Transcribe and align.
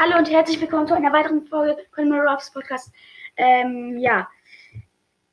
Hallo 0.00 0.16
und 0.16 0.30
herzlich 0.30 0.60
willkommen 0.60 0.86
zu 0.86 0.94
einer 0.94 1.12
weiteren 1.12 1.44
Folge 1.48 1.84
von 1.92 2.12
Ruffs 2.12 2.52
Podcast. 2.52 2.92
Ähm, 3.36 3.98
ja. 3.98 4.28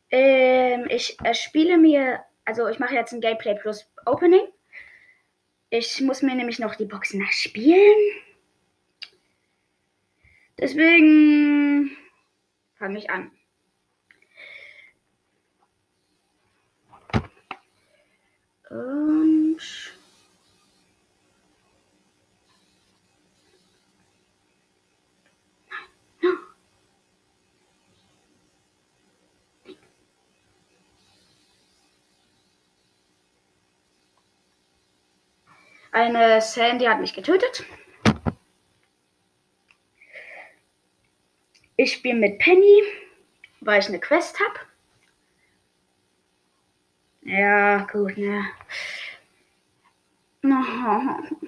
Ähm, 0.09 0.87
ich 0.89 1.19
äh, 1.23 1.35
spiele 1.35 1.77
mir, 1.77 2.25
also 2.45 2.67
ich 2.67 2.79
mache 2.79 2.95
jetzt 2.95 3.13
ein 3.13 3.21
Gameplay 3.21 3.53
plus 3.53 3.87
Opening. 4.07 4.41
Ich 5.69 6.01
muss 6.01 6.23
mir 6.23 6.33
nämlich 6.33 6.57
noch 6.57 6.73
die 6.73 6.85
Boxen 6.85 7.19
nachspielen. 7.19 7.95
Deswegen 10.57 11.95
fange 12.79 12.97
ich 12.97 13.09
an. 13.11 13.29
Und 18.71 19.94
Eine 35.95 36.41
Sandy 36.41 36.83
hat 36.87 36.99
mich 36.99 37.13
getötet. 37.13 37.63
Ich 41.77 41.93
spiele 41.93 42.19
mit 42.19 42.37
Penny, 42.37 42.83
weil 43.61 43.79
ich 43.79 43.87
eine 43.87 44.01
Quest 44.01 44.37
habe. 44.41 44.59
Ja, 47.21 47.85
gut, 47.85 48.17
ne. 48.17 48.45
Oh. 50.47 51.47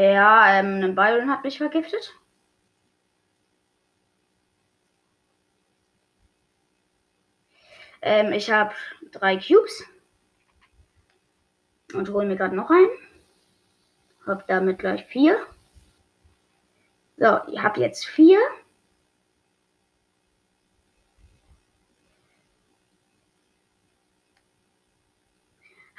Ja, 0.00 0.58
ähm, 0.58 0.82
ein 0.82 0.94
Byron 0.94 1.28
hat 1.28 1.44
mich 1.44 1.58
vergiftet. 1.58 2.14
Ähm, 8.00 8.32
ich 8.32 8.50
habe 8.50 8.72
drei 9.12 9.36
Cubes. 9.36 9.84
Und 11.92 12.08
hole 12.08 12.26
mir 12.26 12.36
gerade 12.36 12.56
noch 12.56 12.70
einen. 12.70 12.88
Hab 14.26 14.46
damit 14.46 14.78
gleich 14.78 15.04
vier. 15.04 15.46
So, 17.18 17.40
ich 17.48 17.60
habe 17.62 17.80
jetzt 17.80 18.06
vier. 18.06 18.40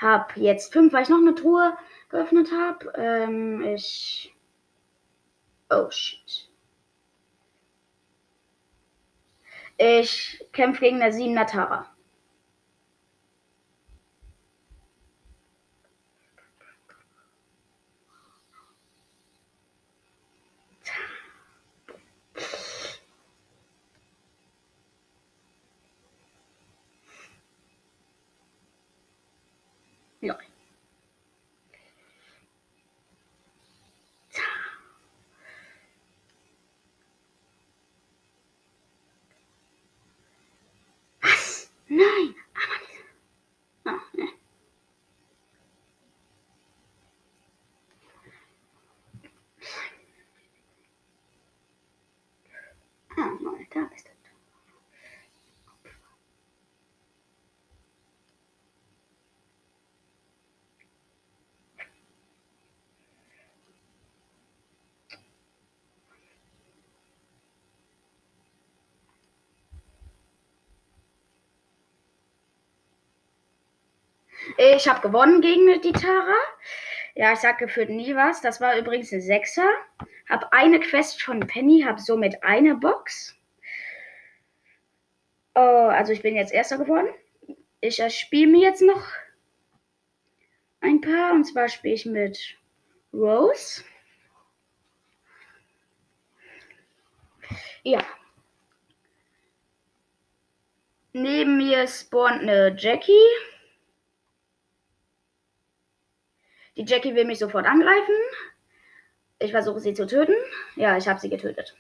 Hab 0.02 0.35
jetzt 0.35 0.73
fünf, 0.73 0.91
weil 0.94 1.03
ich 1.03 1.09
noch 1.09 1.19
eine 1.19 1.35
Truhe 1.35 1.77
geöffnet 2.09 2.52
habe. 2.52 2.91
Ähm, 2.95 3.61
ich. 3.63 4.35
Oh 5.69 5.89
shit. 5.89 6.49
Ich 9.77 10.45
kämpfe 10.53 10.81
gegen 10.81 11.02
eine 11.02 11.13
7er 11.13 11.45
Tara. 11.45 11.89
Ja. 30.21 30.37
Was? 41.23 41.70
Nein, 41.89 42.36
aber 42.53 42.77
nicht. 42.82 43.05
Ah, 43.86 43.99
ne. 44.14 44.27
Ah, 53.17 53.37
nein, 53.41 53.67
da 53.73 53.82
bist 53.86 54.08
du. 54.08 54.11
Ich 74.64 74.88
habe 74.88 75.02
gewonnen 75.02 75.42
gegen 75.42 75.82
die 75.82 75.92
Tara. 75.92 76.36
Ja, 77.16 77.33
ich 77.33 77.39
sag 77.39 77.58
gefühlt 77.58 77.89
nie 77.89 78.16
was. 78.16 78.42
Das 78.42 78.61
war 78.61 78.77
übrigens 78.77 79.11
ein 79.11 79.20
Sechser. 79.20 79.67
Hab 80.30 80.54
eine 80.54 80.80
Quest 80.80 81.23
von 81.23 81.39
Penny, 81.39 81.82
hab 81.82 81.99
somit 81.99 82.44
eine 82.44 82.76
Box. 82.76 83.36
Oh, 85.55 85.89
also 85.89 86.14
ich 86.14 86.21
bin 86.21 86.36
jetzt 86.36 86.54
Erster 86.54 86.77
geworden. 86.77 87.08
Ich 87.80 88.00
äh, 88.00 88.11
spiele 88.11 88.52
mir 88.52 88.61
jetzt 88.61 88.83
noch 88.83 89.04
ein 90.80 91.02
paar. 91.02 91.32
Und 91.32 91.45
zwar 91.45 91.67
spiele 91.67 91.95
ich 91.95 92.05
mit 92.05 92.55
Rose. 93.11 93.83
Ja. 97.82 98.05
Neben 101.14 101.58
mir 101.58 101.88
spawnt 101.88 102.44
eine 102.44 102.76
Jackie. 102.77 103.51
Die 106.77 106.86
Jackie 106.86 107.15
will 107.15 107.26
mich 107.26 107.39
sofort 107.39 107.65
angreifen. 107.65 108.15
Ich 109.39 109.52
versuche 109.52 109.80
sie 109.80 109.93
zu 109.93 110.05
töten. 110.05 110.36
Ja, 110.76 110.98
ich 110.98 111.08
habe 111.08 111.20
sie 111.20 111.30
getötet. 111.30 111.76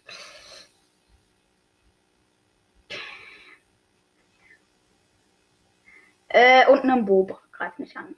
Äh, 6.27 6.65
und 6.67 6.83
ein 6.85 7.05
Bo 7.05 7.39
greift 7.51 7.79
mich 7.79 7.95
an. 7.97 8.15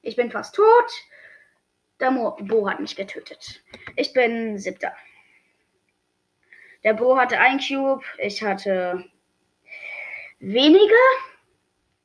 Ich 0.00 0.16
bin 0.16 0.30
fast 0.30 0.54
tot. 0.54 0.90
Der 2.00 2.10
Mo 2.10 2.36
Bo 2.40 2.68
hat 2.68 2.80
mich 2.80 2.96
getötet. 2.96 3.62
Ich 3.94 4.12
bin 4.12 4.58
siebter. 4.58 4.92
Der 6.82 6.94
Bo 6.94 7.16
hatte 7.16 7.38
ein 7.38 7.60
Cube. 7.60 8.02
Ich 8.18 8.42
hatte 8.42 9.04
wenige. 10.40 10.94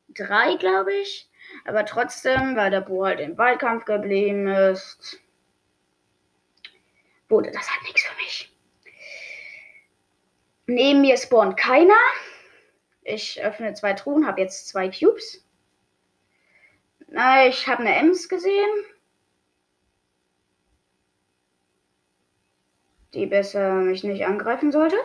Drei, 0.10 0.56
glaube 0.56 0.94
ich. 0.94 1.27
Aber 1.68 1.86
trotzdem, 1.86 2.56
weil 2.56 2.72
der 2.72 2.80
Bo 2.80 3.06
halt 3.06 3.20
im 3.20 3.38
Wahlkampf 3.38 3.84
geblieben 3.84 4.48
ist, 4.48 5.20
wurde 7.28 7.52
das 7.52 7.70
halt 7.70 7.84
nichts 7.84 8.04
für 8.04 8.16
mich. 8.16 8.56
Neben 10.66 11.02
mir 11.02 11.18
spawnt 11.18 11.58
keiner. 11.58 12.00
Ich 13.02 13.44
öffne 13.44 13.74
zwei 13.74 13.92
Truhen, 13.94 14.26
habe 14.26 14.40
jetzt 14.40 14.70
zwei 14.70 14.88
Cubes. 14.90 15.46
Ich 17.50 17.68
habe 17.68 17.82
eine 17.82 17.98
Ems 17.98 18.30
gesehen. 18.30 18.86
Die 23.14 23.26
besser 23.26 23.74
mich 23.74 24.06
nicht 24.06 24.26
angreifen 24.26 24.72
sollte. 24.72 24.98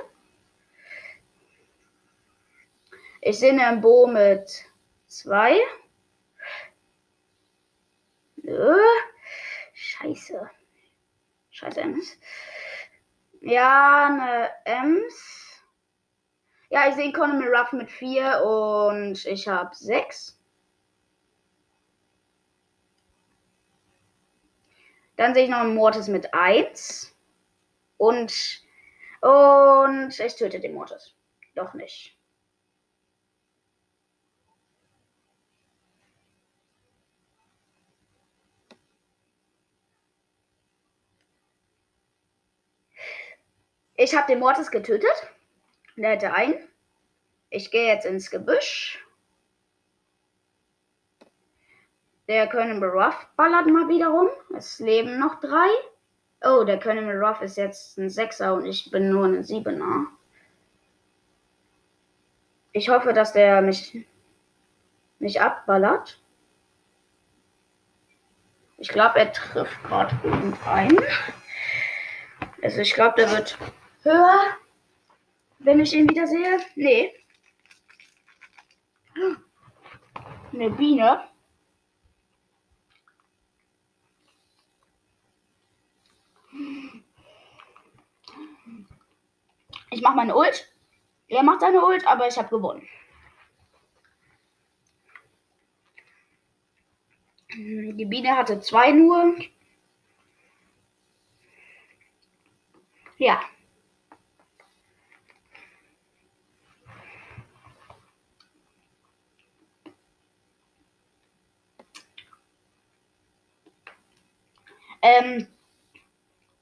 Ich 3.21 3.41
sehe 3.41 3.51
einen 3.51 3.81
Bo 3.81 4.07
mit 4.07 4.65
zwei. 5.09 5.61
Nö. 8.43 8.77
Scheiße. 9.73 10.51
Scheiße 11.51 11.81
Ems. 11.81 12.19
Ja, 13.41 14.07
eine 14.07 14.51
Ems. 14.65 15.63
Ja, 16.71 16.89
ich 16.89 16.95
sehe 16.95 17.11
Economy 17.11 17.47
Ruff 17.47 17.73
mit 17.73 17.91
4 17.91 18.43
und 18.45 19.25
ich 19.27 19.47
habe 19.47 19.75
6. 19.75 20.39
Dann 25.17 25.35
sehe 25.35 25.45
ich 25.45 25.51
noch 25.51 25.59
einen 25.59 25.75
Mortis 25.75 26.09
mit 26.09 26.33
1. 26.33 27.15
Und, 27.99 28.63
und 29.21 30.19
ich 30.19 30.37
töte 30.37 30.61
den 30.61 30.75
Mortis. 30.75 31.15
Doch 31.55 31.75
nicht. 31.75 32.17
Ich 44.03 44.17
habe 44.17 44.27
den 44.27 44.41
Mortis 44.41 44.73
getötet. 44.73 45.15
Der 45.95 46.11
hätte 46.11 46.35
einen. 46.35 46.57
Ich 47.51 47.71
gehe 47.71 47.87
jetzt 47.87 48.05
ins 48.05 48.33
Gebüsch. 48.33 48.99
Der 52.27 52.49
Colonel 52.49 52.83
Ruff 52.83 53.15
ballert 53.37 53.69
mal 53.69 53.89
wieder 53.89 54.09
rum. 54.09 54.29
Es 54.57 54.81
leben 54.81 55.21
noch 55.21 55.39
drei. 55.39 55.69
Oh, 56.43 56.65
der 56.65 56.81
Colonel 56.81 57.23
Ruff 57.23 57.43
ist 57.43 57.57
jetzt 57.57 57.97
ein 57.97 58.11
Sechser 58.11 58.55
und 58.55 58.67
ich 58.67 58.91
bin 58.91 59.09
nur 59.09 59.25
ein 59.27 59.45
Siebener. 59.45 60.09
Ich 62.73 62.89
hoffe, 62.89 63.13
dass 63.13 63.33
der 63.33 63.63
mich 63.63 64.05
nicht 65.21 65.41
abballert. 65.41 66.21
Ich 68.79 68.89
glaube, 68.89 69.21
er 69.21 69.33
trifft 69.33 69.81
gerade 69.85 70.19
irgendeinen. 70.25 70.99
Also 72.63 72.81
ich 72.81 72.95
glaube, 72.95 73.15
der 73.17 73.31
wird 73.31 73.57
höher, 74.05 74.57
wenn 75.59 75.81
ich 75.81 75.95
ihn 75.95 76.09
wieder 76.09 76.27
sehe. 76.27 76.59
Nee. 76.75 77.13
Eine 80.53 80.71
Biene. 80.71 81.29
Ich 89.91 90.01
mache 90.01 90.17
meine 90.17 90.35
Ult. 90.35 90.73
Er 91.29 91.43
macht 91.43 91.61
seine 91.61 91.85
Ult, 91.85 92.07
aber 92.07 92.27
ich 92.27 92.37
habe 92.37 92.49
gewonnen. 92.49 92.87
Die 97.55 98.07
Biene 98.07 98.37
hatte 98.37 98.61
zwei 98.61 98.93
nur. 98.93 99.37
Ja. 103.19 103.41
Ähm, 115.03 115.49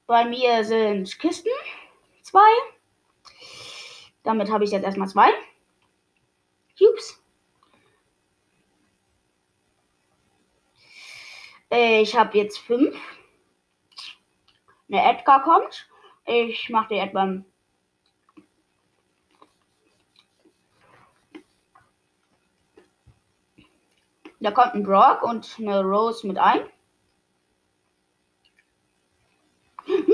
bei 0.07 0.25
mir 0.25 0.65
sind 0.65 1.19
Kisten. 1.19 1.51
Zwei. 2.23 2.49
Damit 4.23 4.51
habe 4.51 4.63
ich 4.63 4.71
jetzt 4.71 4.83
erstmal 4.83 5.07
zwei. 5.07 5.29
Cubes. 6.77 7.23
Ich 11.69 12.17
habe 12.17 12.37
jetzt 12.37 12.57
fünf. 12.57 12.97
Eine 14.91 15.03
Edgar 15.09 15.43
kommt. 15.43 15.87
Ich 16.25 16.69
mache 16.69 16.89
die 16.89 16.99
etwa. 16.99 17.41
Da 24.39 24.51
kommt 24.51 24.73
ein 24.73 24.83
Brock 24.83 25.21
und 25.21 25.55
eine 25.59 25.81
Rose 25.83 26.25
mit 26.25 26.37
ein. 26.37 26.67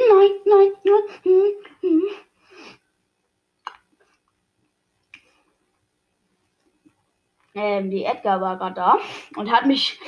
Nein, 0.10 0.32
nein, 0.46 0.72
nein. 0.84 2.02
Ähm, 7.56 7.90
die 7.90 8.04
Edgar 8.04 8.40
war 8.40 8.58
gerade 8.58 8.76
da 8.76 9.00
und 9.36 9.52
hat 9.52 9.66
mich 9.66 10.00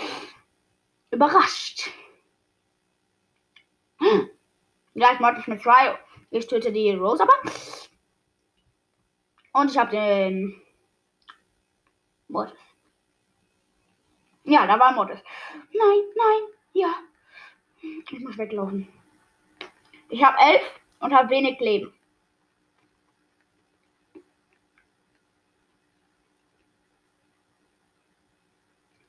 überrascht. 1.09 1.89
Ja, 4.93 5.13
ich 5.13 5.19
mache 5.19 5.39
ich 5.39 5.47
mit 5.47 5.63
Try. 5.63 5.95
Ich 6.29 6.45
töte 6.47 6.71
die 6.71 6.91
Rose 6.91 7.23
aber. 7.23 7.33
Und 9.53 9.71
ich 9.71 9.77
habe 9.77 9.91
den 9.91 10.61
Mortis. 12.27 12.59
Ja, 14.43 14.67
da 14.67 14.79
war 14.79 14.93
Mortis. 14.93 15.19
Nein, 15.73 16.01
nein, 16.15 16.41
ja. 16.73 16.93
Ich 17.81 18.19
muss 18.19 18.37
weglaufen. 18.37 18.87
Ich 20.09 20.23
habe 20.23 20.37
elf 20.39 20.63
und 20.99 21.13
habe 21.13 21.29
wenig 21.29 21.59
Leben. 21.59 21.93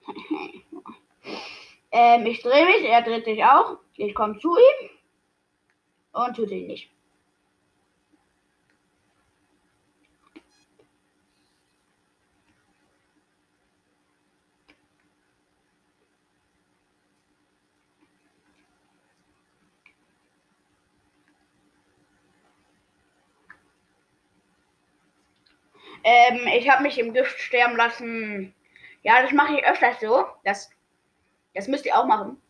ähm, 1.91 2.27
ich 2.27 2.43
drehe 2.43 2.67
mich, 2.67 2.85
er 2.85 3.03
dreht 3.03 3.25
sich 3.25 3.43
auch. 3.45 3.79
Ich 3.97 4.15
komme 4.15 4.39
zu 4.39 4.57
ihm 4.57 4.91
und 6.13 6.37
tut 6.37 6.51
ihn 6.51 6.67
nicht. 6.67 6.91
Ähm, 26.03 26.47
ich 26.57 26.69
habe 26.69 26.83
mich 26.83 26.99
im 26.99 27.13
Gift 27.13 27.39
sterben 27.39 27.77
lassen. 27.77 28.55
Ja, 29.03 29.23
das 29.23 29.33
mache 29.33 29.59
ich 29.59 29.65
öfters 29.65 30.01
so. 30.01 30.27
Das, 30.45 30.71
das 31.55 31.69
müsst 31.69 31.87
ihr 31.87 31.97
auch 31.99 32.07
machen. 32.07 32.41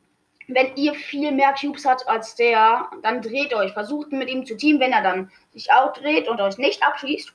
Wenn 0.48 0.74
ihr 0.76 0.94
viel 0.94 1.30
mehr 1.32 1.54
Cubes 1.54 1.84
habt 1.84 2.08
als 2.08 2.34
der, 2.34 2.90
dann 3.02 3.22
dreht 3.22 3.54
euch. 3.54 3.72
Versucht 3.72 4.12
mit 4.12 4.28
ihm 4.28 4.44
zu 4.44 4.56
teamen. 4.56 4.80
Wenn 4.80 4.92
er 4.92 5.02
dann 5.02 5.30
sich 5.52 5.72
outdreht 5.72 6.28
und 6.28 6.40
euch 6.40 6.58
nicht 6.58 6.82
abschießt, 6.82 7.32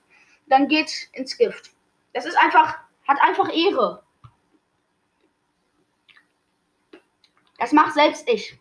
dann 0.48 0.68
geht 0.68 1.10
ins 1.14 1.38
Gift. 1.38 1.72
Das 2.14 2.26
ist 2.26 2.38
einfach, 2.38 2.78
hat 3.08 3.18
einfach 3.22 3.50
Ehre. 3.54 4.04
Das 7.58 7.72
macht 7.72 7.94
selbst 7.94 8.30
ich. 8.30 8.60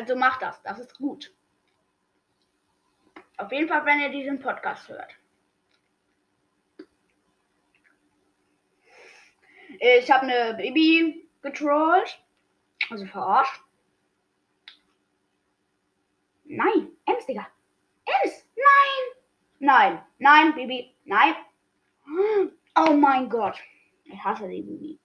Also 0.00 0.16
macht 0.16 0.40
das. 0.40 0.62
Das 0.62 0.78
ist 0.78 0.96
gut. 0.96 1.30
Auf 3.36 3.52
jeden 3.52 3.68
Fall, 3.68 3.84
wenn 3.84 4.00
ihr 4.00 4.08
diesen 4.08 4.40
Podcast 4.40 4.88
hört. 4.88 5.14
Ich 9.78 10.10
habe 10.10 10.22
eine 10.22 10.54
Baby 10.54 11.28
getrollt. 11.42 12.18
Also 12.88 13.04
verarscht. 13.04 13.60
Nein, 16.44 16.96
Ems, 17.04 17.26
Digga. 17.26 17.46
Ems, 18.06 18.46
nein. 18.56 19.18
Nein, 19.58 20.02
nein, 20.18 20.54
Baby, 20.54 20.94
nein. 21.04 21.34
Oh 22.74 22.94
mein 22.94 23.28
Gott. 23.28 23.60
Ich 24.04 24.24
hasse 24.24 24.48
die 24.48 24.62
Baby. 24.62 24.98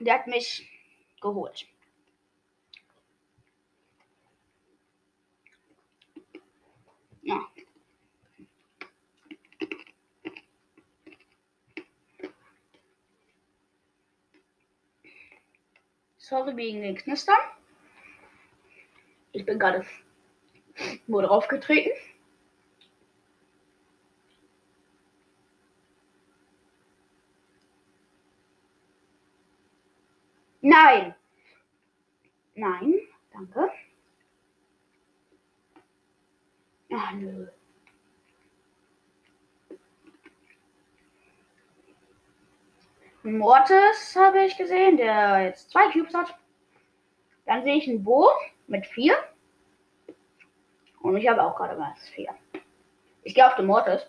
Der 0.00 0.14
hat 0.14 0.26
mich 0.26 0.69
geholt. 1.20 1.66
Ja. 7.22 7.40
Sorry 16.18 16.56
wegen 16.56 16.82
den 16.82 16.96
Knistern. 16.96 17.36
Ich 19.32 19.44
bin 19.44 19.58
gerade 19.58 19.84
nur 21.06 21.22
drauf 21.22 21.48
getreten. 21.48 21.90
Nein. 30.70 31.14
Nein, 32.54 33.00
danke. 33.32 33.70
Ach, 36.92 37.12
nö. 37.12 37.48
Mortis 43.24 44.14
habe 44.16 44.44
ich 44.44 44.56
gesehen, 44.56 44.96
der 44.96 45.42
jetzt 45.42 45.72
zwei 45.72 45.90
Cubes 45.90 46.14
hat. 46.14 46.38
Dann 47.46 47.64
sehe 47.64 47.74
ich 47.74 47.88
einen 47.88 48.04
Bo 48.04 48.30
mit 48.68 48.86
vier. 48.86 49.16
Und 51.00 51.16
ich 51.16 51.28
habe 51.28 51.42
auch 51.42 51.56
gerade 51.56 51.76
mal 51.76 51.96
vier. 52.14 52.32
Ich 53.24 53.34
gehe 53.34 53.44
auf 53.44 53.56
den 53.56 53.66
Mortis. 53.66 54.06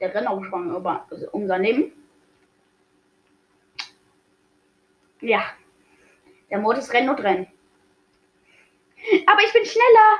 Der 0.00 0.12
rennt 0.12 0.26
auch 0.26 0.42
schon 0.46 0.74
über, 0.74 1.06
also 1.08 1.46
sein 1.46 1.62
Leben. 1.62 1.92
Ja. 5.20 5.44
Der 6.50 6.58
Mortis 6.58 6.92
rennt 6.92 7.08
und 7.08 7.20
rennt. 7.20 7.48
Aber 9.26 9.42
ich 9.42 9.52
bin 9.52 9.64
schneller. 9.64 10.18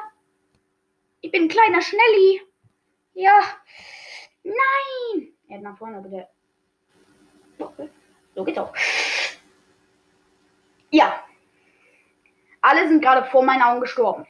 Ich 1.20 1.30
bin 1.30 1.44
ein 1.44 1.48
kleiner 1.48 1.80
Schnelli. 1.80 2.42
Ja. 3.14 3.40
Nein. 4.42 5.32
Er 5.48 5.56
hat 5.56 5.62
nach 5.62 5.78
vorne, 5.78 5.98
aber 5.98 6.08
der. 6.08 6.28
So 8.34 8.44
geht's 8.44 8.58
auch. 8.58 8.74
Ja. 10.90 11.24
Alle 12.60 12.88
sind 12.88 13.00
gerade 13.00 13.28
vor 13.30 13.42
meinen 13.44 13.62
Augen 13.62 13.80
gestorben. 13.80 14.26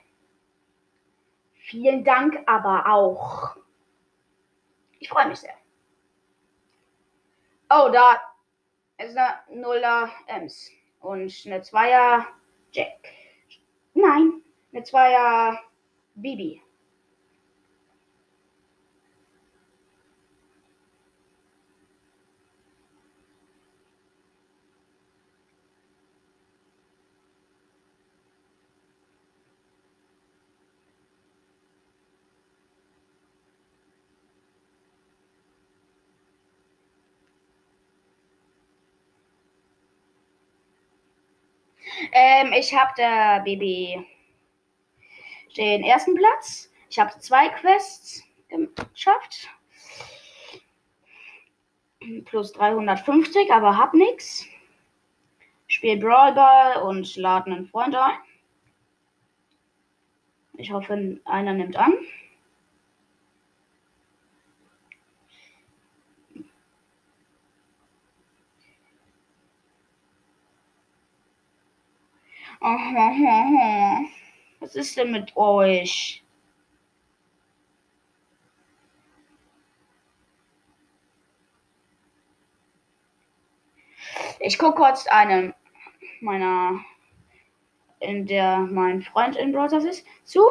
Vielen 1.55 2.05
Dank 2.05 2.39
aber 2.47 2.87
auch. 2.87 3.57
Ich 5.01 5.09
freue 5.09 5.29
mich 5.29 5.41
sehr. 5.41 5.55
Oh, 7.69 7.89
da 7.93 8.21
ist 8.99 9.17
eine 9.17 9.41
Nuller 9.51 10.11
Ems. 10.29 10.71
Und 11.07 11.33
eine 11.47 11.63
Zweier 11.63 12.27
Jack. 12.73 12.99
Nein, 13.95 14.43
eine 14.73 14.83
Zweier 14.83 15.57
Bibi. 16.17 16.61
Ähm, 42.13 42.53
ich 42.53 42.75
habe 42.75 42.93
der 42.97 43.41
Baby 43.45 44.07
den 45.57 45.83
ersten 45.83 46.15
Platz. 46.15 46.71
Ich 46.91 46.99
habe 46.99 47.19
zwei 47.19 47.49
Quests 47.49 48.23
geschafft. 48.93 49.49
Plus 52.25 52.53
350, 52.53 53.51
aber 53.53 53.77
hab 53.77 53.95
nix. 53.95 54.47
Spiel 55.67 55.99
Brawlball 55.99 56.83
und 56.83 57.17
lade 57.17 57.51
einen 57.51 57.67
Freund 57.67 57.97
ein. 57.97 58.19
Ich 60.55 60.73
hoffe, 60.73 61.21
einer 61.25 61.53
nimmt 61.53 61.77
an. 61.77 61.95
Was 74.61 74.75
ist 74.75 74.97
denn 74.97 75.13
mit 75.13 75.37
euch? 75.37 76.23
Ich 84.41 84.59
gucke 84.59 84.77
kurz 84.77 85.07
einem 85.07 85.55
meiner, 86.21 86.81
in 88.01 88.27
der 88.27 88.59
mein 88.59 89.03
Freund 89.03 89.37
in 89.37 89.53
Brothers 89.53 89.85
ist, 89.85 90.07
zu. 90.25 90.43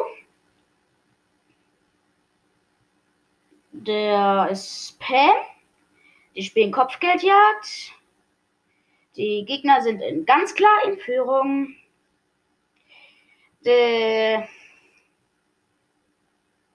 Der 3.72 4.48
ist 4.50 4.98
Pam. 5.00 5.34
Die 6.34 6.42
spielen 6.42 6.72
Kopfgeldjagd. 6.72 7.92
Die 9.16 9.44
Gegner 9.46 9.80
sind 9.80 10.00
in 10.02 10.26
ganz 10.26 10.54
klar 10.54 10.84
in 10.86 10.98
Führung. 10.98 11.74
Äh, 13.66 14.46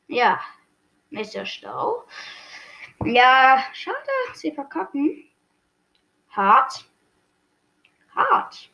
ja, 0.08 0.42
nächster 1.10 1.46
Stau. 1.46 2.04
Ja, 3.06 3.64
schade, 3.72 3.96
sie 4.34 4.52
verkacken. 4.52 5.32
Hart. 6.30 6.86
Hart. 8.14 8.70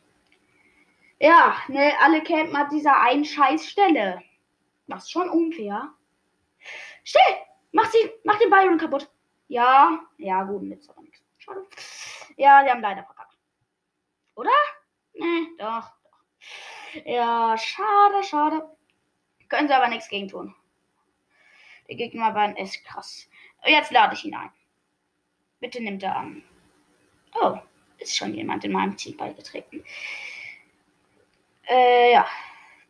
Ja, 1.20 1.56
ne, 1.68 1.92
alle 2.00 2.22
campen 2.24 2.56
an 2.56 2.68
dieser 2.70 3.00
einen 3.00 3.24
Scheißstelle. 3.24 4.20
Das 4.88 5.04
ist 5.04 5.12
schon 5.12 5.30
unfair. 5.30 5.94
Still! 7.04 7.36
Mach 7.70 7.88
sie, 7.90 8.10
mach 8.24 8.38
den 8.38 8.50
Byron 8.50 8.78
kaputt. 8.78 9.08
Ja, 9.46 10.00
ja, 10.16 10.42
gut, 10.42 10.62
nützt 10.62 10.90
aber 10.90 11.02
nichts. 11.02 11.22
Schade. 11.36 11.64
Ja, 12.36 12.64
die 12.64 12.70
haben 12.70 12.80
leider 12.80 13.04
verkackt. 13.04 13.36
Oder? 14.34 14.50
Ne, 15.14 15.48
doch. 15.58 15.92
Ja, 17.04 17.56
schade, 17.56 18.22
schade. 18.24 18.68
Können 19.48 19.68
sie 19.68 19.74
aber 19.74 19.88
nichts 19.88 20.08
gegen 20.08 20.28
tun. 20.28 20.54
Der 21.88 21.96
Gegner 21.96 22.34
war 22.34 22.56
echt 22.58 22.84
krass. 22.84 23.28
Jetzt 23.64 23.90
lade 23.90 24.14
ich 24.14 24.24
ihn 24.24 24.34
ein. 24.34 24.50
Bitte 25.60 25.82
nimmt 25.82 26.02
er 26.02 26.16
an. 26.16 26.42
Oh, 27.40 27.58
ist 27.98 28.16
schon 28.16 28.34
jemand 28.34 28.64
in 28.64 28.72
meinem 28.72 28.96
Team 28.96 29.16
beigetreten. 29.16 29.84
Äh, 31.68 32.12
ja. 32.12 32.26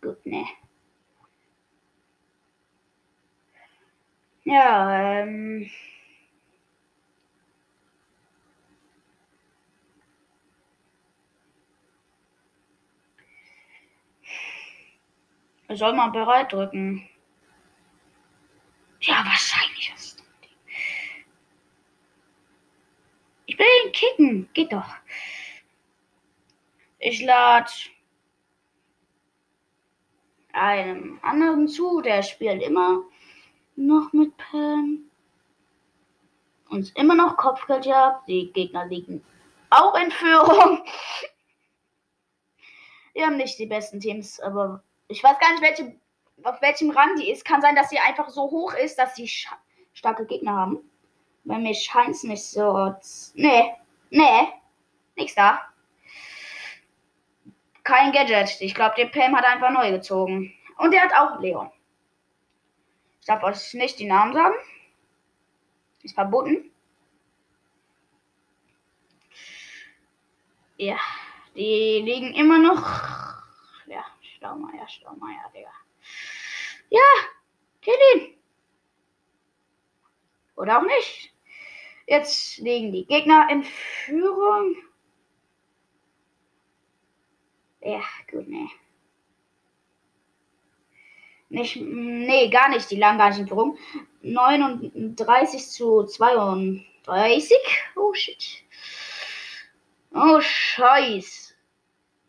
Gut, 0.00 0.24
ne. 0.26 0.46
Ja, 4.44 5.20
ähm. 5.20 5.70
Soll 15.68 15.92
man 15.92 16.12
bereit 16.12 16.52
drücken? 16.52 17.08
Ja, 19.00 19.24
wahrscheinlich 19.24 19.92
ist 19.94 20.22
Ich 23.46 23.58
will 23.58 23.66
ihn 23.84 23.92
kicken. 23.92 24.48
Geht 24.54 24.72
doch. 24.72 24.94
Ich 26.98 27.22
lade 27.22 27.70
einem 30.52 31.18
anderen 31.22 31.68
zu, 31.68 32.00
der 32.00 32.22
spielt 32.22 32.62
immer 32.62 33.02
noch 33.76 34.12
mit 34.12 34.36
Pam. 34.36 35.10
Uns 36.68 36.90
immer 36.90 37.14
noch 37.14 37.36
Kopfgeldjagd. 37.36 38.28
Die 38.28 38.52
Gegner 38.52 38.86
liegen 38.86 39.24
auch 39.70 39.94
in 39.94 40.10
Führung. 40.10 40.84
Wir 43.14 43.26
haben 43.26 43.36
nicht 43.36 43.58
die 43.58 43.66
besten 43.66 44.00
Teams, 44.00 44.40
aber 44.40 44.82
ich 45.08 45.22
weiß 45.24 45.38
gar 45.38 45.50
nicht, 45.52 45.62
welche, 45.62 45.94
auf 46.44 46.60
welchem 46.62 46.90
Rang 46.90 47.16
die 47.16 47.30
ist. 47.30 47.44
Kann 47.44 47.62
sein, 47.62 47.74
dass 47.74 47.90
sie 47.90 47.98
einfach 47.98 48.28
so 48.28 48.42
hoch 48.42 48.74
ist, 48.74 48.98
dass 48.98 49.16
sie 49.16 49.30
starke 49.92 50.26
Gegner 50.26 50.52
haben. 50.52 50.90
Bei 51.44 51.58
mir 51.58 51.74
scheint 51.74 52.10
es 52.10 52.22
nicht 52.22 52.44
so. 52.44 52.94
Nee, 53.34 53.74
nee, 54.10 54.48
nichts 55.16 55.34
da. 55.34 55.60
Kein 57.84 58.12
Gadget. 58.12 58.60
Ich 58.60 58.74
glaube, 58.74 58.96
der 58.98 59.06
Pam 59.06 59.34
hat 59.34 59.46
einfach 59.46 59.70
neu 59.70 59.90
gezogen. 59.90 60.52
Und 60.76 60.92
der 60.92 61.02
hat 61.02 61.14
auch 61.14 61.40
Leon. 61.40 61.70
Ich 63.20 63.26
darf 63.26 63.42
euch 63.42 63.72
nicht 63.74 63.98
die 63.98 64.06
Namen 64.06 64.34
sagen. 64.34 64.54
Ist 66.02 66.14
verboten. 66.14 66.70
Ja, 70.76 70.98
die 71.56 72.02
liegen 72.04 72.34
immer 72.34 72.58
noch 72.58 73.17
ja, 74.40 74.48
Staumeier, 74.48 74.88
Staumeier, 74.88 75.50
Digga. 75.54 75.72
Ja, 76.90 77.00
kill 77.82 77.94
ihn. 78.14 78.34
Oder 80.56 80.78
auch 80.78 80.82
nicht. 80.82 81.32
Jetzt 82.06 82.58
liegen 82.58 82.92
die 82.92 83.06
Gegner 83.06 83.48
in 83.50 83.62
Führung. 83.62 84.76
Ja, 87.80 88.02
gut, 88.30 88.48
nee. 88.48 88.68
Nicht, 91.50 91.76
nee, 91.76 92.48
gar 92.50 92.68
nicht. 92.68 92.90
Die 92.90 92.96
lagen 92.96 93.18
gar 93.18 93.30
nicht 93.30 93.38
in 93.38 93.48
Führung. 93.48 93.78
39 94.22 95.68
zu 95.68 96.04
32. 96.04 97.56
Oh 97.96 98.12
shit. 98.14 98.62
Oh 100.12 100.40
scheiß. 100.40 101.54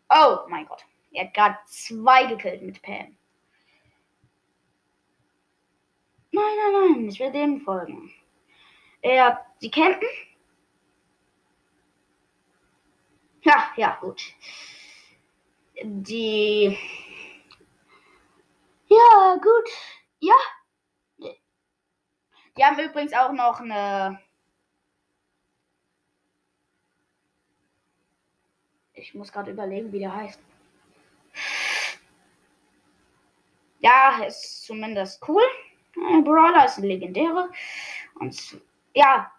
Oh 0.08 0.38
mein 0.48 0.66
Gott. 0.66 0.84
Er 1.12 1.26
hat 1.26 1.34
gerade 1.34 1.58
zwei 1.66 2.26
gekillt 2.26 2.62
mit 2.62 2.80
Pam. 2.82 3.16
Nein, 6.32 6.44
nein, 6.56 6.72
nein, 6.72 7.08
ich 7.08 7.18
will 7.18 7.32
dem 7.32 7.60
folgen. 7.60 8.12
Er, 9.02 9.44
sie 9.58 9.70
campen? 9.70 10.08
Ja, 13.42 13.72
ja, 13.76 13.98
gut. 14.00 14.22
Die. 15.82 16.78
Ja, 18.86 19.36
gut. 19.42 19.68
Ja. 20.20 20.34
Die 22.56 22.64
haben 22.64 22.78
übrigens 22.78 23.12
auch 23.14 23.32
noch 23.32 23.60
eine. 23.60 24.20
Ich 28.92 29.14
muss 29.14 29.32
gerade 29.32 29.50
überlegen, 29.50 29.90
wie 29.92 30.00
der 30.00 30.14
heißt. 30.14 30.40
Ja, 33.80 34.22
ist 34.24 34.64
zumindest 34.64 35.26
cool. 35.28 35.42
Brawler 35.94 36.66
ist 36.66 36.78
ein 36.78 36.84
legendäre. 36.84 37.50
Und 38.14 38.60
ja. 38.94 39.32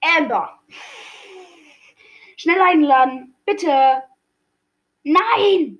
Amber. 0.00 0.60
Schnell 2.36 2.60
einladen. 2.60 3.34
Bitte. 3.44 4.02
Nein! 5.02 5.78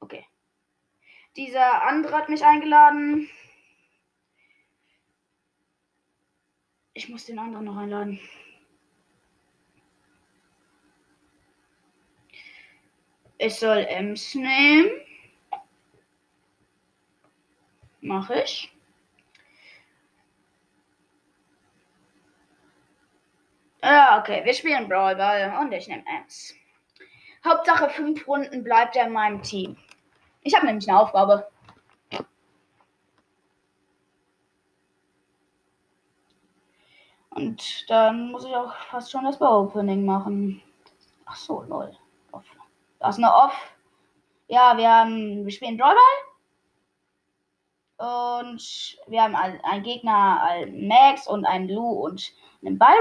Okay. 0.00 0.26
Dieser 1.36 1.82
andere 1.82 2.16
hat 2.16 2.28
mich 2.28 2.44
eingeladen. 2.44 3.28
Ich 6.94 7.08
muss 7.08 7.26
den 7.26 7.40
anderen 7.40 7.64
noch 7.64 7.76
einladen. 7.76 8.20
Ich 13.38 13.56
soll 13.56 13.78
Ems 13.78 14.34
nehmen. 14.36 14.90
Mach 18.14 18.30
ich. 18.30 18.72
Ja, 23.82 24.20
okay, 24.20 24.44
wir 24.44 24.54
spielen 24.54 24.88
Brawl 24.88 25.16
Ball 25.16 25.58
und 25.60 25.72
ich 25.72 25.88
nehme 25.88 26.04
Ems. 26.06 26.54
Hauptsache 27.44 27.90
fünf 27.90 28.28
Runden 28.28 28.62
bleibt 28.62 28.94
er 28.94 29.06
in 29.06 29.12
meinem 29.12 29.42
Team. 29.42 29.76
Ich 30.42 30.54
habe 30.54 30.64
nämlich 30.66 30.88
eine 30.88 31.00
Aufgabe. 31.00 31.50
Und 37.30 37.90
dann 37.90 38.30
muss 38.30 38.44
ich 38.44 38.54
auch 38.54 38.72
fast 38.90 39.10
schon 39.10 39.24
das 39.24 39.40
Bar-Opening 39.40 40.06
machen. 40.06 40.62
Ach 41.26 41.34
so, 41.34 41.64
lol. 41.64 41.90
Off. 42.30 42.44
Das 43.00 43.18
ist 43.18 43.24
eine 43.24 43.34
Off. 43.34 43.74
Ja, 44.46 44.76
wir 44.76 44.88
haben, 44.88 45.44
wir 45.44 45.50
spielen 45.50 45.76
Brawlball. 45.76 46.33
Und 47.96 48.98
wir 49.06 49.22
haben 49.22 49.36
einen 49.36 49.84
Gegner, 49.84 50.42
einen 50.42 50.88
Max 50.88 51.28
und 51.28 51.44
einen 51.44 51.68
Lou 51.68 52.04
und 52.04 52.32
einen 52.64 52.78
Byron. 52.78 52.98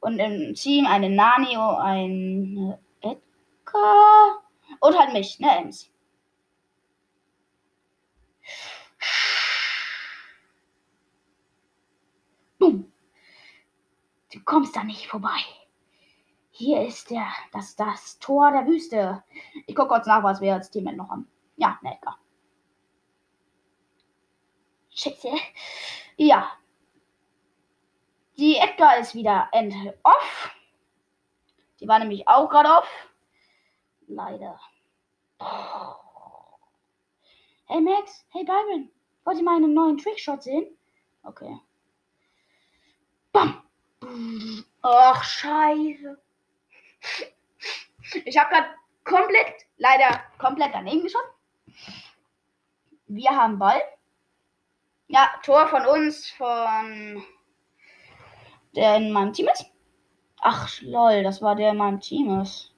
Und 0.00 0.18
im 0.18 0.54
Team 0.54 0.86
eine 0.86 1.10
Nani 1.10 1.56
und 1.56 1.76
ein 1.76 2.78
Edgar. 3.00 4.42
Und 4.80 4.98
halt 4.98 5.12
mich, 5.12 5.38
ne, 5.40 5.58
Ems. 5.58 5.90
Boom. 12.58 12.92
Du 14.32 14.40
kommst 14.44 14.76
da 14.76 14.84
nicht 14.84 15.06
vorbei. 15.08 15.40
Hier 16.50 16.82
ist 16.86 17.10
der, 17.10 17.26
das, 17.52 17.76
das 17.76 18.18
Tor 18.18 18.50
der 18.50 18.66
Wüste. 18.66 19.22
Ich 19.66 19.74
gucke 19.74 19.88
kurz 19.88 20.06
nach, 20.06 20.22
was 20.22 20.40
wir 20.40 20.54
als 20.54 20.70
Team 20.70 20.84
noch 20.96 21.08
haben. 21.10 21.28
Ja, 21.56 21.78
ne, 21.82 21.94
Edgar. 21.94 22.18
Scheiße. 24.98 25.30
Ja. 26.16 26.50
Die 28.36 28.56
Edgar 28.56 28.98
ist 28.98 29.14
wieder 29.14 29.48
end 29.52 29.72
off. 30.02 30.50
Die 31.78 31.86
war 31.86 32.00
nämlich 32.00 32.26
auch 32.26 32.48
gerade 32.50 32.68
off. 32.68 33.08
Leider. 34.08 34.58
Hey 37.66 37.80
Max, 37.80 38.26
hey 38.30 38.42
Byron. 38.44 38.90
Wollt 39.24 39.38
ihr 39.38 39.44
meinen 39.44 39.72
neuen 39.72 39.98
Trickshot 39.98 40.42
sehen? 40.42 40.66
Okay. 41.22 41.60
Bam. 43.30 43.62
Ach, 44.82 45.22
scheiße. 45.22 46.20
Ich 48.24 48.36
habe 48.36 48.50
gerade 48.50 48.68
komplett, 49.04 49.66
leider 49.76 50.24
komplett 50.38 50.74
daneben 50.74 51.02
geschossen. 51.02 51.30
Wir 53.06 53.30
haben 53.30 53.58
Ball. 53.58 53.80
Ja, 55.08 55.30
Tor 55.42 55.66
von 55.68 55.86
uns, 55.86 56.30
von 56.30 57.24
der 58.76 58.96
in 58.96 59.10
meinem 59.10 59.32
Team 59.32 59.48
ist. 59.48 59.64
Ach, 60.40 60.80
lol, 60.82 61.22
das 61.22 61.40
war 61.40 61.56
der 61.56 61.70
in 61.70 61.78
meinem 61.78 62.00
Team 62.00 62.40
ist. 62.40 62.74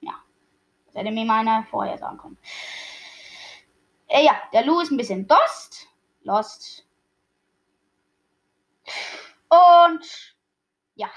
Ja, 0.00 0.12
das 0.86 0.94
hätte 0.94 1.10
mir 1.10 1.24
meiner 1.24 1.64
vorher 1.64 1.96
sagen 1.96 2.18
können. 2.18 2.38
Äh, 4.08 4.24
ja, 4.24 4.34
der 4.52 4.64
Lou 4.64 4.80
ist 4.80 4.90
ein 4.90 4.98
bisschen 4.98 5.26
lost. 5.26 5.88
Lost. 6.22 6.86
Und 9.48 10.36
ja. 10.94 11.10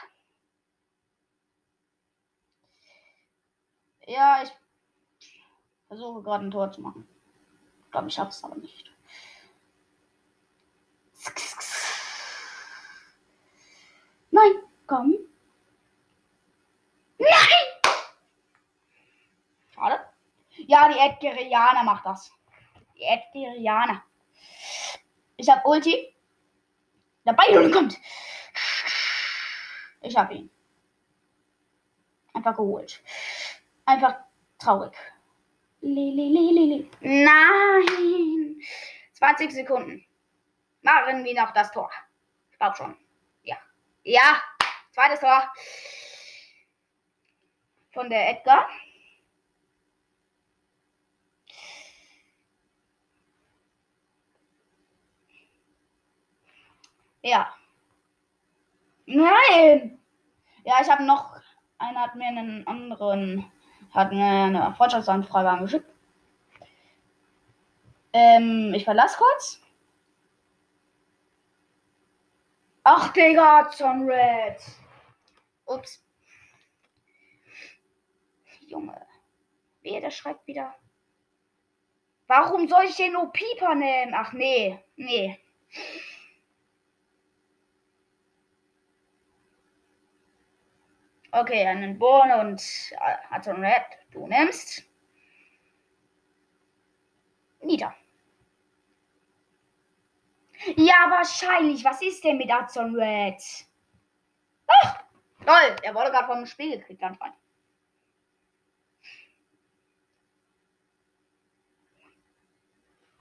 Ja, 4.07 4.43
ich 4.43 4.51
versuche 5.87 6.23
gerade 6.23 6.45
ein 6.45 6.51
Tor 6.51 6.71
zu 6.71 6.81
machen. 6.81 7.07
Ich 7.85 7.91
glaube, 7.91 8.07
ich 8.07 8.13
schaffe 8.13 8.29
es 8.29 8.43
aber 8.43 8.55
nicht. 8.55 8.86
Nein, 14.31 14.51
komm. 14.85 15.15
Nein! 17.17 17.91
Schade. 19.73 19.99
Ja, 20.67 20.89
die 20.89 20.99
Edgerianer 20.99 21.83
macht 21.83 22.05
das. 22.05 22.31
Die 22.95 23.03
Edgerianer. 23.03 24.03
Ich 25.37 25.49
hab 25.49 25.65
Ulti. 25.65 26.15
Der 27.25 27.33
Byron 27.33 27.71
kommt. 27.71 27.97
Ich 30.01 30.15
hab 30.15 30.31
ihn. 30.31 30.49
Einfach 32.33 32.55
geholt. 32.55 33.01
Einfach 33.85 34.15
traurig. 34.57 34.93
Lili, 35.81 36.89
Nein. 37.01 38.61
20 39.13 39.51
Sekunden. 39.51 40.06
Machen 40.87 41.25
wir 41.25 41.33
noch 41.33 41.51
das 41.51 41.69
Tor. 41.73 41.91
Ich 42.49 42.57
glaube 42.57 42.77
schon. 42.77 42.95
Ja. 43.43 43.57
Ja. 44.03 44.41
Zweites 44.91 45.19
Tor. 45.19 45.51
Von 47.91 48.09
der 48.09 48.29
Edgar. 48.29 48.69
Ja. 57.21 57.53
Nein! 59.07 59.99
Ja, 60.63 60.75
ich 60.81 60.89
habe 60.89 61.03
noch. 61.03 61.35
Einer 61.79 62.03
hat 62.03 62.15
mir 62.15 62.27
einen 62.27 62.65
anderen. 62.65 63.51
Hat 63.93 64.13
mir 64.13 64.23
eine 64.23 64.73
Freundschaftsanfrage 64.77 65.49
angeschickt. 65.49 65.93
Ähm, 68.13 68.73
ich 68.73 68.85
verlasse 68.85 69.17
kurz. 69.17 69.66
Ach, 72.89 73.11
Digga, 73.11 73.69
John 73.77 74.09
Red. 74.09 74.61
Ups. 75.65 76.01
Junge. 78.61 79.05
Wer, 79.81 79.99
der 79.99 80.09
schreibt 80.09 80.47
wieder. 80.47 80.73
Warum 82.27 82.69
soll 82.69 82.85
ich 82.85 82.95
den 82.95 83.11
nur 83.11 83.29
Pieper 83.33 83.75
nehmen? 83.75 84.13
Ach, 84.15 84.31
nee. 84.31 84.79
Nee. 84.95 85.37
Okay, 91.33 91.67
einen 91.67 91.99
Born 91.99 92.31
und 92.39 92.63
Atom 93.31 93.65
Red. 93.65 93.83
Du 94.11 94.27
nimmst. 94.27 94.83
Nieder. 97.59 97.93
Ja, 100.75 101.09
wahrscheinlich. 101.09 101.83
Was 101.83 102.01
ist 102.01 102.23
denn 102.23 102.37
mit 102.37 102.51
Azon 102.51 102.95
Red? 102.95 103.41
Ach, 104.67 105.03
toll. 105.45 105.75
Er 105.83 105.93
wurde 105.93 106.11
gerade 106.11 106.27
vom 106.27 106.45
Spiel 106.45 106.77
gekriegt 106.77 107.03
anscheinend. 107.03 107.37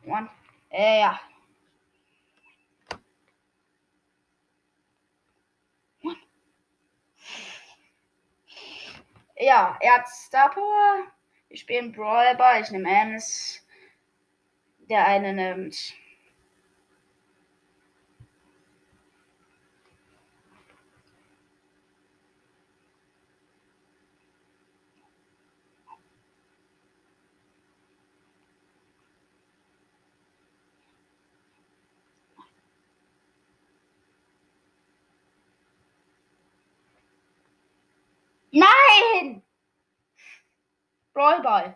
One. 0.05 0.31
Äh, 0.71 1.01
ja. 1.01 1.21
One. 6.03 6.17
Ja, 9.37 9.77
er 9.81 9.95
hat 9.95 10.09
Star 10.09 10.51
Power. 10.51 11.07
Wir 11.49 11.57
spielen 11.59 11.93
Brawler. 11.93 12.61
Ich 12.61 12.71
nehme 12.71 12.89
Ems. 12.89 13.63
Der 14.89 15.07
eine 15.07 15.33
nimmt 15.33 15.97
Nein! 38.57 39.43
Brawlball. 41.17 41.75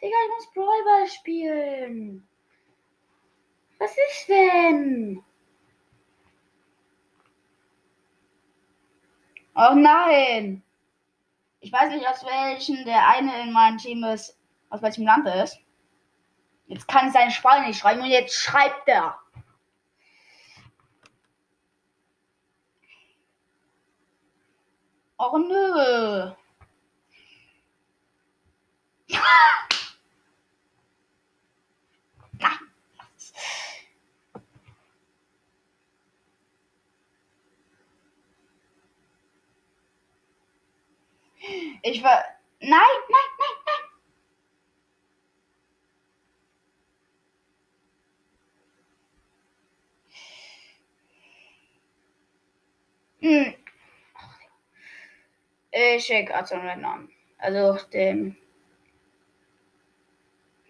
Digga, 0.00 0.16
ich 0.26 0.34
muss 0.36 0.54
Brawlball 0.54 1.08
spielen. 1.08 2.28
Was 3.80 3.90
ist 3.90 4.28
denn? 4.28 5.24
Oh 9.56 9.74
nein. 9.74 10.62
Ich 11.58 11.72
weiß 11.72 11.92
nicht, 11.92 12.06
aus 12.06 12.24
welchem 12.24 12.84
der 12.84 13.08
eine 13.08 13.42
in 13.42 13.52
meinem 13.52 13.78
Team 13.78 14.04
ist, 14.04 14.38
aus 14.68 14.80
welchem 14.82 15.04
Land 15.04 15.26
er 15.26 15.42
ist. 15.42 15.58
Jetzt 16.70 16.86
kann 16.86 17.08
ich 17.08 17.12
seine 17.12 17.32
Sprache 17.32 17.62
nicht 17.62 17.80
schreiben 17.80 18.00
und 18.02 18.10
jetzt 18.10 18.36
schreibt 18.36 18.88
er. 18.88 19.18
Oh 25.18 25.36
nö. 25.36 26.32
Ich 41.82 42.02
war. 42.04 42.24
Nein, 42.60 42.70
nein, 42.70 43.30
nein, 43.38 43.56
nein. 43.66 43.90
Hm. 53.20 53.54
Ich 55.72 56.04
schicke 56.04 56.34
also 56.34 56.54
einen 56.54 56.80
Namen. 56.80 57.12
Also 57.38 57.78
den. 57.92 58.36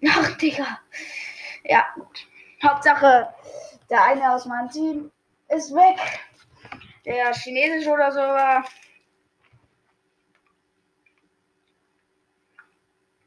Ach, 0.09 0.37
Digga. 0.37 0.81
Ja, 1.65 1.87
gut. 1.95 2.27
Hauptsache, 2.63 3.33
der 3.89 4.05
eine 4.05 4.33
aus 4.33 4.47
meinem 4.47 4.69
Team 4.71 5.13
ist 5.49 5.75
weg. 5.75 5.99
Der 7.05 7.33
chinesisch 7.33 7.87
oder 7.87 8.13
so 8.13 8.21
war. 8.21 8.65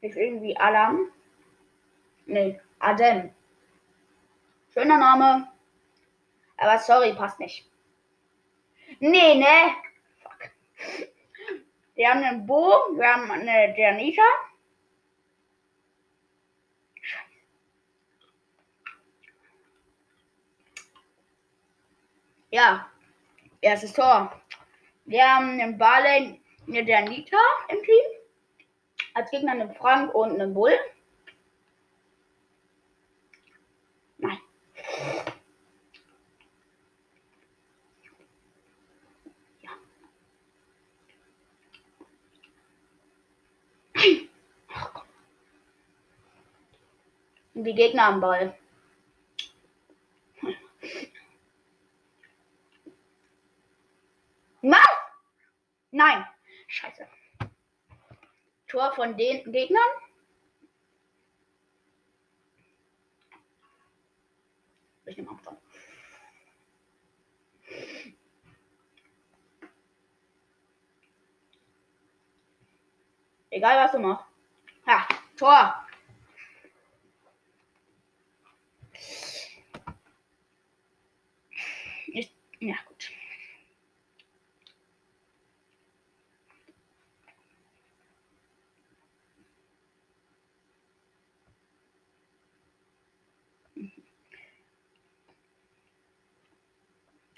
Ist 0.01 0.17
irgendwie 0.17 0.55
Alam. 0.57 1.12
Nee, 2.25 2.59
Adem. 2.79 3.33
Schöner 4.73 4.97
Name. 4.97 5.47
Aber 6.57 6.77
sorry, 6.79 7.13
passt 7.13 7.39
nicht. 7.39 7.65
Nee, 8.99 9.36
ne? 9.36 9.75
Fuck. 10.21 10.49
Wir 11.95 12.10
haben 12.10 12.23
einen 12.23 12.45
Bo, 12.45 12.71
wir 12.95 13.13
haben 13.13 13.29
eine 13.32 13.73
der 13.75 13.93
Nita. 13.93 14.21
Ja, 22.49 22.88
erstes 23.62 23.93
Tor. 23.93 24.32
Wir 25.06 25.23
haben 25.23 25.60
einen 25.60 25.77
Barley, 25.77 26.39
eine 26.67 26.86
der 26.86 27.01
Nita 27.01 27.38
im 27.69 27.82
Team. 27.84 28.03
Als 29.15 29.32
Gegner 29.32 29.53
einen 29.53 29.73
Frank 29.75 30.13
und 30.13 30.39
einen 30.39 30.53
Bull. 30.53 30.77
Nein. 34.19 34.39
Die 47.55 47.75
Gegner 47.75 48.05
am 48.07 48.19
Ball. 48.19 48.57
Was? 54.63 54.87
Nein. 55.91 56.25
Scheiße. 56.67 57.07
Tor 58.67 58.91
von 58.93 59.15
den 59.15 59.51
Gegnern. 59.51 59.81
Ich 65.05 65.17
nehme 65.17 65.29
Abstand. 65.29 65.59
Egal 73.51 73.85
was 73.85 73.91
du 73.91 73.99
machst. 73.99 74.25
Ja, 74.87 75.07
Tor. 75.37 75.82
Ja, 82.67 82.76
gut. 82.86 83.12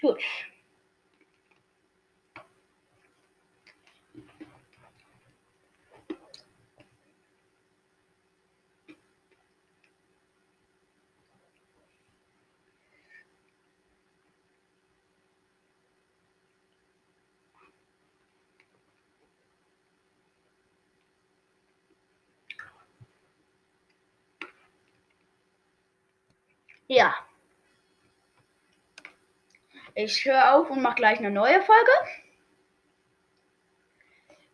Gut. 0.00 0.22
Ja. 26.88 27.14
Ich 29.96 30.24
höre 30.24 30.54
auf 30.54 30.70
und 30.70 30.82
mache 30.82 30.96
gleich 30.96 31.18
eine 31.18 31.32
neue 31.32 31.60
Folge. 31.62 31.90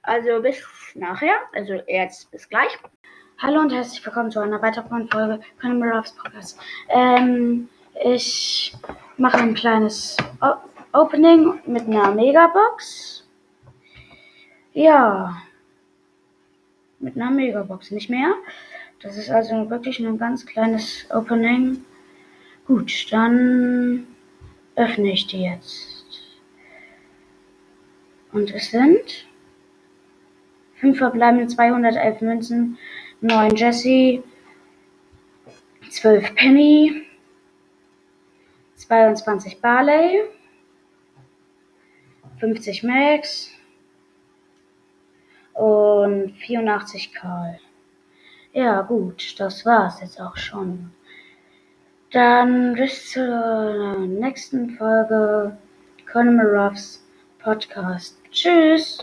Also 0.01 0.41
bis 0.41 0.65
nachher. 0.95 1.35
Also 1.53 1.75
jetzt 1.87 2.31
bis 2.31 2.49
gleich. 2.49 2.79
Hallo 3.37 3.61
und 3.61 3.71
herzlich 3.71 4.05
willkommen 4.07 4.31
zu 4.31 4.41
einer 4.41 4.63
weiteren 4.63 5.09
Folge 5.09 5.41
von 5.61 5.79
Mirrors 5.79 6.15
Podcast. 6.15 6.59
Ähm, 6.89 7.69
ich 8.03 8.75
mache 9.19 9.37
ein 9.39 9.55
kleines 9.55 10.17
o 10.41 10.55
Opening 10.99 11.61
mit 11.67 11.83
einer 11.83 12.13
Megabox. 12.13 13.29
Ja. 14.73 15.43
Mit 16.99 17.17
einer 17.17 17.31
Megabox, 17.31 17.91
nicht 17.91 18.09
mehr. 18.09 18.35
Das 19.03 19.19
ist 19.19 19.29
also 19.29 19.69
wirklich 19.69 19.99
ein 19.99 20.17
ganz 20.17 20.47
kleines 20.47 21.07
Opening. 21.11 21.85
Gut, 22.67 23.13
dann 23.13 24.07
öffne 24.77 25.13
ich 25.13 25.27
die 25.27 25.43
jetzt. 25.43 26.05
Und 28.33 28.51
es 28.51 28.71
sind 28.71 29.27
5 30.77 30.97
verbleibende 30.97 31.49
211 31.49 32.21
Münzen, 32.21 32.79
9 33.21 33.57
Jesse, 33.57 34.23
12 35.91 36.35
Penny, 36.35 37.03
22 38.77 39.61
Barley, 39.61 40.23
50 42.41 42.83
Max 42.83 43.51
und 45.55 46.33
84 46.39 47.13
Karl. 47.13 47.61
Ja, 48.53 48.83
gut, 48.83 49.39
das 49.39 49.65
war's 49.65 50.01
jetzt 50.01 50.21
auch 50.21 50.37
schon. 50.37 50.93
Dann 52.13 52.75
bis 52.75 53.13
zur 53.13 54.07
nächsten 54.07 54.77
Folge 54.77 55.57
Conor 56.13 56.45
Ruffs 56.45 57.03
Podcast. 57.39 58.19
Tschüss! 58.31 58.99